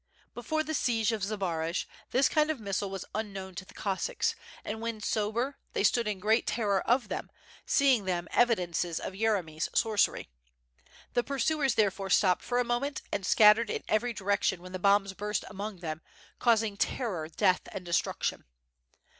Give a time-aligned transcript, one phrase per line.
[0.33, 4.33] Before the siege of Zbaraj, this kind of missile was un known to tlie Cossacks,
[4.65, 7.29] and when sober, they stood in great terror of them,
[7.67, 10.27] seeing in them evidences of Yeremy's sorcery.
[11.13, 15.13] The pursuers therefore stopped for a moment, and scattered in every direction when the bombs
[15.13, 16.01] burst among them,
[16.39, 18.45] caus ing terror, death, and destruction.